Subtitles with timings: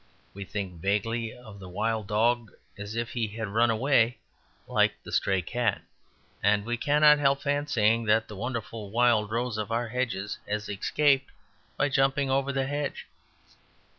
[0.33, 4.17] We think vaguely of the wild dog as if he had run away,
[4.67, 5.83] like the stray cat.
[6.41, 11.31] And we cannot help fancying that the wonderful wild rose of our hedges has escaped
[11.77, 13.05] by jumping over the hedge.